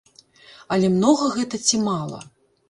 [0.75, 2.25] Але многа гэта ці мала?